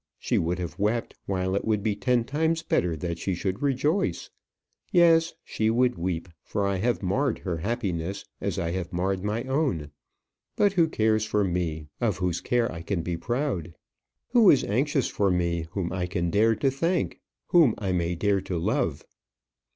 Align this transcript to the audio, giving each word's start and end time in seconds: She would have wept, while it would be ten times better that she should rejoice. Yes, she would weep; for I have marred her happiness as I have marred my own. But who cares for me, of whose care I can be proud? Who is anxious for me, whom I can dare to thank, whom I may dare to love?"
She 0.17 0.39
would 0.39 0.57
have 0.57 0.79
wept, 0.79 1.13
while 1.27 1.55
it 1.55 1.63
would 1.63 1.83
be 1.83 1.95
ten 1.95 2.23
times 2.23 2.63
better 2.63 2.95
that 2.95 3.19
she 3.19 3.35
should 3.35 3.61
rejoice. 3.61 4.31
Yes, 4.91 5.35
she 5.43 5.69
would 5.69 5.95
weep; 5.95 6.27
for 6.43 6.65
I 6.65 6.77
have 6.77 7.03
marred 7.03 7.37
her 7.37 7.57
happiness 7.57 8.25
as 8.41 8.57
I 8.57 8.71
have 8.71 8.91
marred 8.91 9.23
my 9.23 9.43
own. 9.43 9.91
But 10.55 10.73
who 10.73 10.87
cares 10.87 11.23
for 11.23 11.43
me, 11.43 11.85
of 12.01 12.17
whose 12.17 12.41
care 12.41 12.71
I 12.71 12.81
can 12.81 13.03
be 13.03 13.15
proud? 13.15 13.75
Who 14.29 14.49
is 14.49 14.63
anxious 14.63 15.07
for 15.07 15.29
me, 15.29 15.67
whom 15.73 15.93
I 15.93 16.07
can 16.07 16.31
dare 16.31 16.55
to 16.55 16.71
thank, 16.71 17.19
whom 17.49 17.75
I 17.77 17.91
may 17.91 18.15
dare 18.15 18.41
to 18.41 18.57
love?" 18.57 19.05